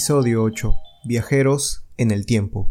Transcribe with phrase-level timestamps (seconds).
[0.00, 0.74] Episodio 8.
[1.04, 2.70] Viajeros en el tiempo.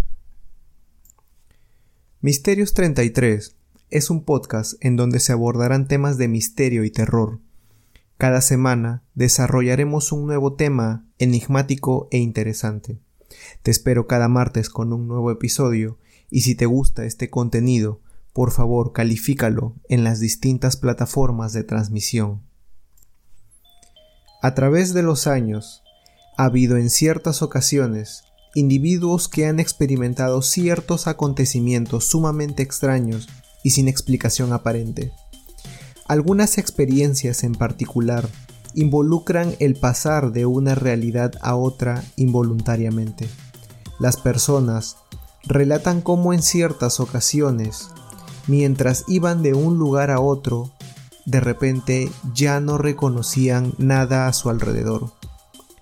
[2.21, 3.55] Misterios 33
[3.91, 7.39] es un podcast en donde se abordarán temas de misterio y terror.
[8.17, 12.97] Cada semana desarrollaremos un nuevo tema enigmático e interesante.
[13.61, 15.99] Te espero cada martes con un nuevo episodio
[16.31, 18.01] y si te gusta este contenido,
[18.33, 22.41] por favor califícalo en las distintas plataformas de transmisión.
[24.41, 25.83] A través de los años,
[26.39, 28.23] ha habido en ciertas ocasiones
[28.55, 33.27] individuos que han experimentado ciertos acontecimientos sumamente extraños
[33.61, 35.11] y sin explicación aparente.
[36.07, 38.29] Algunas experiencias en particular
[38.73, 43.27] involucran el pasar de una realidad a otra involuntariamente.
[43.99, 44.95] Las personas
[45.43, 47.89] relatan cómo en ciertas ocasiones,
[48.47, 50.71] mientras iban de un lugar a otro,
[51.25, 55.18] de repente ya no reconocían nada a su alrededor.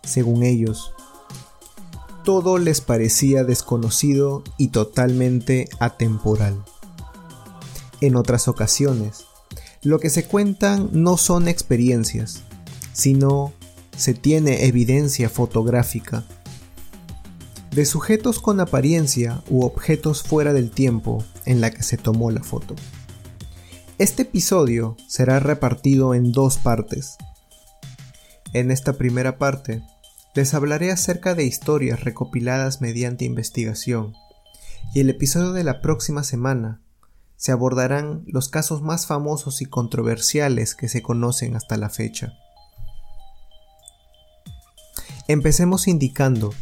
[0.07, 0.93] Según ellos,
[2.23, 6.63] todo les parecía desconocido y totalmente atemporal.
[7.99, 9.25] En otras ocasiones,
[9.83, 12.43] lo que se cuentan no son experiencias,
[12.93, 13.51] sino
[13.97, 16.23] se tiene evidencia fotográfica
[17.71, 22.41] de sujetos con apariencia u objetos fuera del tiempo en la que se tomó la
[22.43, 22.75] foto.
[23.97, 27.17] Este episodio será repartido en dos partes.
[28.53, 29.83] En esta primera parte,
[30.37, 34.13] les hablaré acerca de historias recopiladas mediante investigación,
[34.93, 36.79] y el episodio de la próxima semana
[37.37, 42.33] se abordarán los casos más famosos y controversiales que se conocen hasta la fecha.
[45.27, 46.53] Empecemos indicando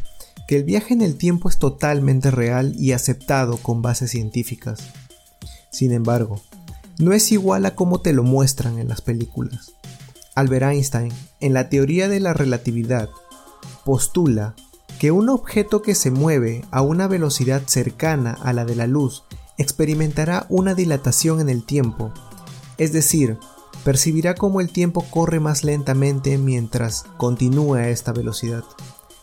[0.47, 4.79] que el viaje en el tiempo es totalmente real y aceptado con bases científicas.
[5.69, 6.41] Sin embargo,
[6.97, 9.73] no es igual a como te lo muestran en las películas.
[10.33, 13.09] Albert Einstein, en la teoría de la relatividad,
[13.85, 14.55] postula
[14.99, 19.23] que un objeto que se mueve a una velocidad cercana a la de la luz
[19.57, 22.11] experimentará una dilatación en el tiempo,
[22.77, 23.37] es decir,
[23.85, 28.63] percibirá cómo el tiempo corre más lentamente mientras continúa a esta velocidad.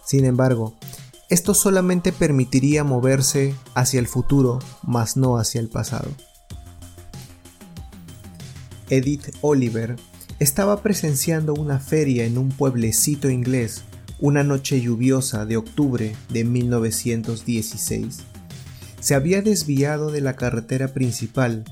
[0.07, 0.75] Sin embargo,
[1.29, 6.09] esto solamente permitiría moverse hacia el futuro, mas no hacia el pasado.
[8.91, 9.97] Edith Oliver
[10.39, 13.85] estaba presenciando una feria en un pueblecito inglés
[14.23, 18.21] una noche lluviosa de octubre de 1916.
[19.01, 21.65] Se había desviado de la carretera principal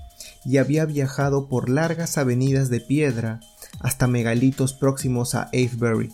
[0.44, 3.38] y había viajado por largas avenidas de piedra
[3.78, 6.10] hasta megalitos próximos a Avebury.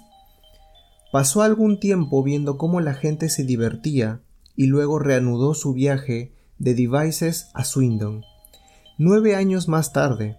[1.10, 4.20] Pasó algún tiempo viendo cómo la gente se divertía
[4.54, 8.24] y luego reanudó su viaje de Devices a Swindon.
[8.98, 10.36] Nueve años más tarde,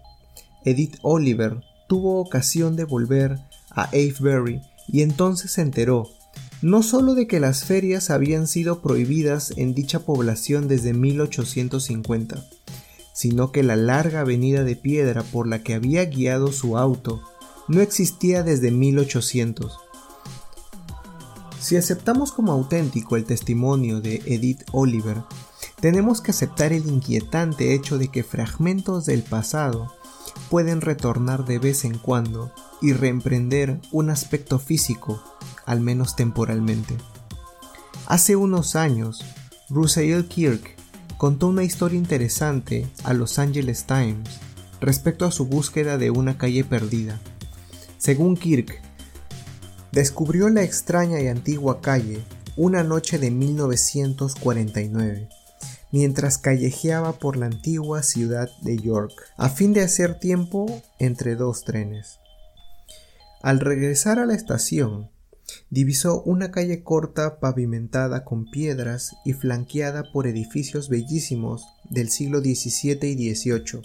[0.63, 3.39] Edith Oliver tuvo ocasión de volver
[3.71, 6.09] a Avebury y entonces se enteró
[6.61, 12.43] no solo de que las ferias habían sido prohibidas en dicha población desde 1850,
[13.13, 17.21] sino que la larga avenida de piedra por la que había guiado su auto
[17.67, 19.77] no existía desde 1800.
[21.59, 25.17] Si aceptamos como auténtico el testimonio de Edith Oliver,
[25.79, 29.93] tenemos que aceptar el inquietante hecho de que fragmentos del pasado
[30.49, 35.21] pueden retornar de vez en cuando y reemprender un aspecto físico,
[35.65, 36.95] al menos temporalmente.
[38.05, 39.23] Hace unos años,
[39.69, 40.75] Russell Kirk
[41.17, 44.39] contó una historia interesante a Los Angeles Times
[44.79, 47.19] respecto a su búsqueda de una calle perdida.
[47.97, 48.81] Según Kirk,
[49.91, 52.21] descubrió la extraña y antigua calle
[52.55, 55.29] una noche de 1949
[55.91, 61.63] mientras callejeaba por la antigua ciudad de York, a fin de hacer tiempo entre dos
[61.63, 62.19] trenes.
[63.41, 65.09] Al regresar a la estación,
[65.69, 72.99] divisó una calle corta pavimentada con piedras y flanqueada por edificios bellísimos del siglo XVII
[73.09, 73.81] y XVIII.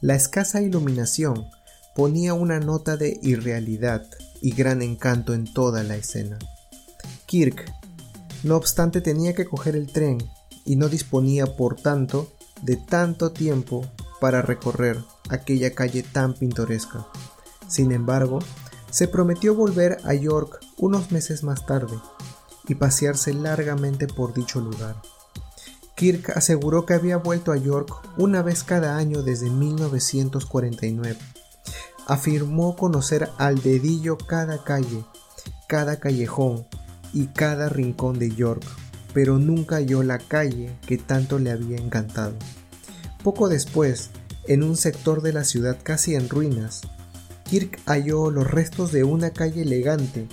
[0.00, 1.46] La escasa iluminación
[1.96, 4.08] ponía una nota de irrealidad
[4.40, 6.38] y gran encanto en toda la escena.
[7.26, 7.72] Kirk,
[8.44, 10.18] no obstante, tenía que coger el tren
[10.68, 12.30] y no disponía por tanto
[12.60, 13.86] de tanto tiempo
[14.20, 17.06] para recorrer aquella calle tan pintoresca.
[17.66, 18.40] Sin embargo,
[18.90, 21.98] se prometió volver a York unos meses más tarde
[22.68, 25.00] y pasearse largamente por dicho lugar.
[25.96, 31.16] Kirk aseguró que había vuelto a York una vez cada año desde 1949.
[32.06, 35.02] Afirmó conocer al dedillo cada calle,
[35.66, 36.66] cada callejón
[37.14, 38.64] y cada rincón de York
[39.18, 42.36] pero nunca halló la calle que tanto le había encantado.
[43.24, 44.10] Poco después,
[44.46, 46.82] en un sector de la ciudad casi en ruinas,
[47.42, 50.28] Kirk halló los restos de una calle elegante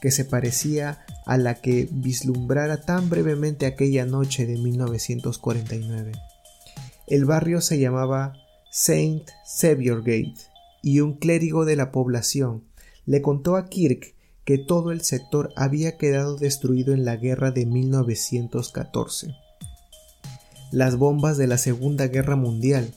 [0.00, 6.12] que se parecía a la que vislumbrara tan brevemente aquella noche de 1949.
[7.08, 8.34] El barrio se llamaba
[8.70, 9.28] Saint
[9.60, 10.36] Xavier Gate
[10.80, 12.62] y un clérigo de la población
[13.04, 14.14] le contó a Kirk
[14.48, 19.36] que todo el sector había quedado destruido en la guerra de 1914.
[20.72, 22.94] Las bombas de la Segunda Guerra Mundial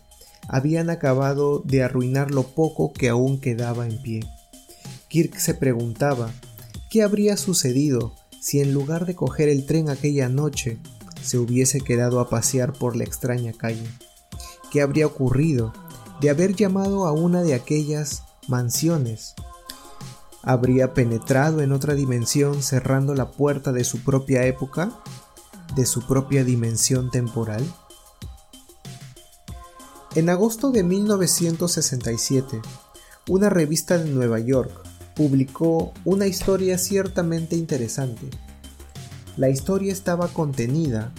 [0.47, 4.21] habían acabado de arruinar lo poco que aún quedaba en pie.
[5.09, 6.31] Kirk se preguntaba
[6.89, 10.77] qué habría sucedido si en lugar de coger el tren aquella noche
[11.21, 13.89] se hubiese quedado a pasear por la extraña calle.
[14.71, 15.73] ¿Qué habría ocurrido
[16.21, 19.35] de haber llamado a una de aquellas mansiones?
[20.43, 24.91] ¿Habría penetrado en otra dimensión cerrando la puerta de su propia época?
[25.75, 27.63] ¿De su propia dimensión temporal?
[30.15, 32.59] En agosto de 1967,
[33.29, 34.71] una revista de Nueva York
[35.15, 38.27] publicó una historia ciertamente interesante.
[39.37, 41.13] La historia estaba contenida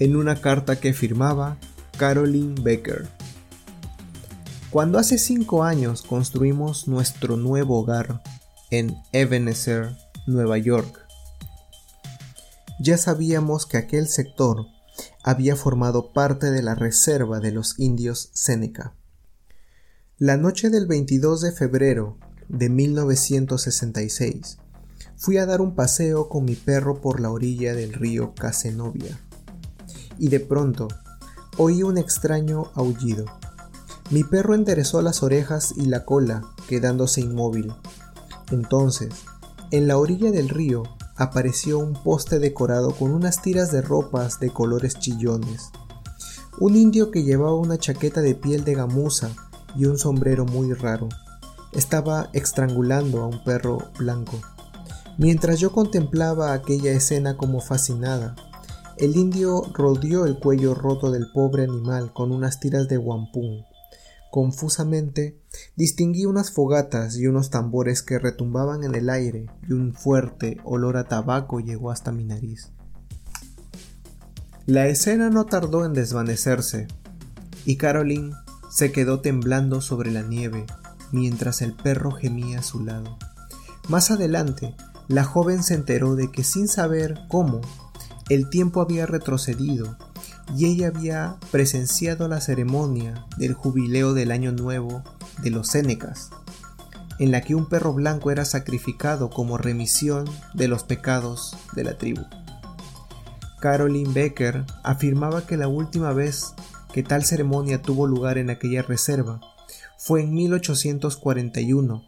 [0.00, 1.56] en una carta que firmaba
[1.96, 3.08] Caroline Becker.
[4.74, 8.24] Cuando hace cinco años construimos nuestro nuevo hogar
[8.72, 11.06] en Ebenezer, Nueva York,
[12.80, 14.66] ya sabíamos que aquel sector
[15.22, 18.96] había formado parte de la reserva de los indios Seneca.
[20.18, 22.18] La noche del 22 de febrero
[22.48, 24.58] de 1966
[25.14, 29.20] fui a dar un paseo con mi perro por la orilla del río Casenovia
[30.18, 30.88] y de pronto
[31.58, 33.26] oí un extraño aullido.
[34.10, 37.72] Mi perro enderezó las orejas y la cola, quedándose inmóvil.
[38.50, 39.14] Entonces,
[39.70, 40.82] en la orilla del río
[41.16, 45.70] apareció un poste decorado con unas tiras de ropas de colores chillones.
[46.60, 49.30] Un indio que llevaba una chaqueta de piel de gamuza
[49.74, 51.08] y un sombrero muy raro.
[51.72, 54.38] Estaba estrangulando a un perro blanco.
[55.16, 58.36] Mientras yo contemplaba aquella escena como fascinada,
[58.96, 63.64] el indio rodeó el cuello roto del pobre animal con unas tiras de guampún.
[64.34, 65.38] Confusamente
[65.76, 70.96] distinguí unas fogatas y unos tambores que retumbaban en el aire y un fuerte olor
[70.96, 72.72] a tabaco llegó hasta mi nariz.
[74.66, 76.88] La escena no tardó en desvanecerse
[77.64, 78.34] y Caroline
[78.72, 80.66] se quedó temblando sobre la nieve
[81.12, 83.16] mientras el perro gemía a su lado.
[83.88, 84.74] Más adelante,
[85.06, 87.60] la joven se enteró de que sin saber cómo,
[88.28, 89.96] el tiempo había retrocedido
[90.56, 95.02] y ella había presenciado la ceremonia del jubileo del año nuevo
[95.42, 96.30] de los Sénecas,
[97.18, 101.96] en la que un perro blanco era sacrificado como remisión de los pecados de la
[101.96, 102.22] tribu.
[103.60, 106.54] Caroline Becker afirmaba que la última vez
[106.92, 109.40] que tal ceremonia tuvo lugar en aquella reserva
[109.96, 112.04] fue en 1841,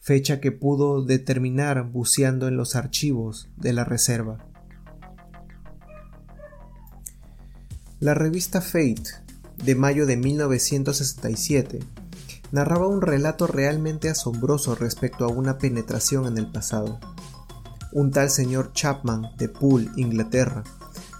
[0.00, 4.47] fecha que pudo determinar buceando en los archivos de la reserva.
[8.00, 9.10] La revista Fate,
[9.56, 11.80] de mayo de 1967,
[12.52, 17.00] narraba un relato realmente asombroso respecto a una penetración en el pasado.
[17.90, 20.62] Un tal señor Chapman de Poole, Inglaterra,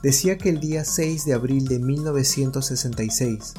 [0.05, 3.55] decía que el día 6 de abril de 1966,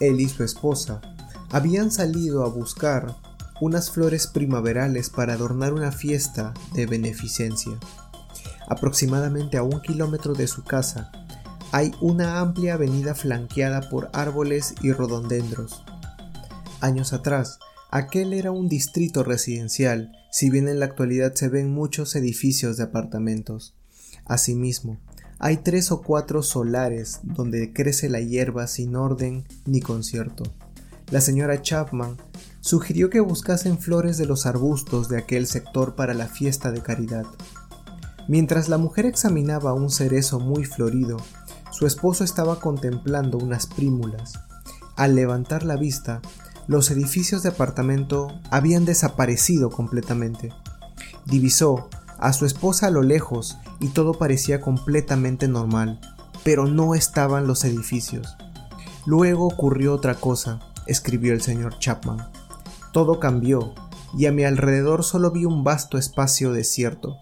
[0.00, 1.00] él y su esposa
[1.50, 3.16] habían salido a buscar
[3.62, 7.78] unas flores primaverales para adornar una fiesta de beneficencia.
[8.68, 11.10] Aproximadamente a un kilómetro de su casa,
[11.72, 15.84] hay una amplia avenida flanqueada por árboles y rododendros.
[16.80, 17.58] Años atrás,
[17.90, 22.84] aquel era un distrito residencial, si bien en la actualidad se ven muchos edificios de
[22.84, 23.74] apartamentos.
[24.24, 24.98] Asimismo,
[25.38, 30.44] hay tres o cuatro solares donde crece la hierba sin orden ni concierto.
[31.10, 32.16] La señora Chapman
[32.60, 37.24] sugirió que buscasen flores de los arbustos de aquel sector para la fiesta de caridad.
[38.28, 41.16] Mientras la mujer examinaba un cerezo muy florido,
[41.80, 44.34] su esposo estaba contemplando unas prímulas.
[44.96, 46.20] Al levantar la vista,
[46.66, 50.52] los edificios de apartamento habían desaparecido completamente.
[51.24, 55.98] Divisó a su esposa a lo lejos y todo parecía completamente normal,
[56.44, 58.36] pero no estaban los edificios.
[59.06, 62.30] Luego ocurrió otra cosa, escribió el señor Chapman.
[62.92, 63.72] Todo cambió,
[64.18, 67.16] y a mi alrededor solo vi un vasto espacio desierto.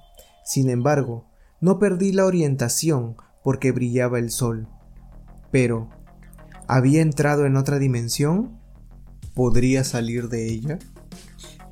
[0.44, 1.26] Sin embargo,
[1.60, 3.14] no perdí la orientación
[3.48, 4.68] porque brillaba el sol.
[5.50, 5.88] Pero,
[6.66, 8.60] ¿había entrado en otra dimensión?
[9.34, 10.78] ¿Podría salir de ella?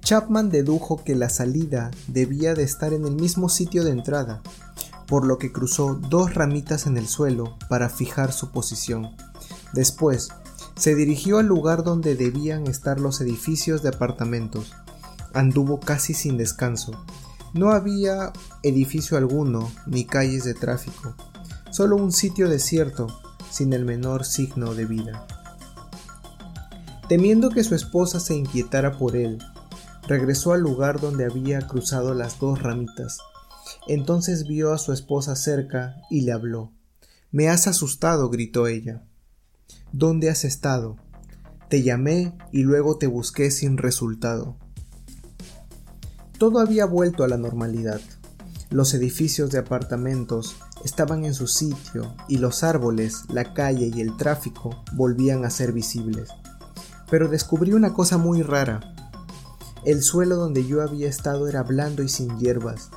[0.01, 4.41] Chapman dedujo que la salida debía de estar en el mismo sitio de entrada,
[5.07, 9.11] por lo que cruzó dos ramitas en el suelo para fijar su posición.
[9.75, 10.31] Después,
[10.77, 14.73] se dirigió al lugar donde debían estar los edificios de apartamentos.
[15.35, 17.05] Anduvo casi sin descanso,
[17.53, 21.15] No había edificio alguno ni calles de tráfico,
[21.77, 23.07] solo un sitio desierto
[23.51, 25.27] sin el menor signo de vida.
[27.07, 29.37] Temiendo que su esposa se inquietara por él,
[30.09, 33.19] regresó al lugar donde había cruzado las dos ramitas.
[33.87, 36.73] Entonces vio a su esposa cerca y le habló.
[37.31, 39.05] Me has asustado, gritó ella.
[39.93, 40.97] ¿Dónde has estado?
[41.69, 44.57] Te llamé y luego te busqué sin resultado.
[46.39, 48.01] Todo había vuelto a la normalidad.
[48.71, 50.57] Los edificios de apartamentos
[50.87, 55.73] estaban en su sitio y los árboles, la calle y el tráfico volvían a ser
[55.73, 56.31] visibles.
[57.11, 58.81] Pero descubrí una cosa muy rara.
[59.85, 62.89] El suelo donde yo había estado era blando y sin hierbas.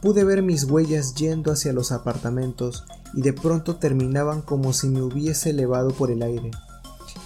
[0.00, 5.02] Pude ver mis huellas yendo hacia los apartamentos y de pronto terminaban como si me
[5.02, 6.50] hubiese elevado por el aire.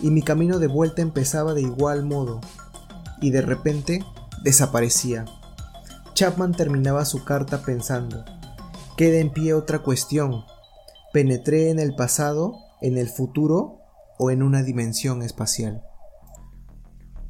[0.03, 2.41] Y mi camino de vuelta empezaba de igual modo.
[3.21, 4.05] Y de repente
[4.43, 5.25] desaparecía.
[6.15, 8.25] Chapman terminaba su carta pensando,
[9.01, 10.45] queda en pie otra cuestión.
[11.11, 13.79] ¿Penetré en el pasado, en el futuro
[14.19, 15.83] o en una dimensión espacial?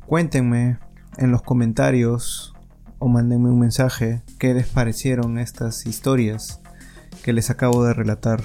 [0.04, 0.80] Cuéntenme
[1.16, 2.54] en los comentarios
[2.98, 6.60] o mándenme un mensaje qué les parecieron estas historias
[7.22, 8.42] que les acabo de relatar.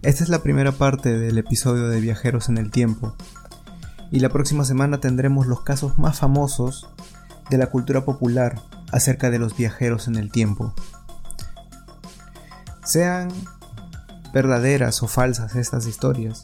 [0.00, 3.14] Esta es la primera parte del episodio de Viajeros en el Tiempo.
[4.10, 6.88] Y la próxima semana tendremos los casos más famosos
[7.50, 8.62] de la cultura popular
[8.92, 10.74] acerca de los viajeros en el tiempo.
[12.84, 13.28] Sean
[14.32, 16.42] verdaderas o falsas estas historias,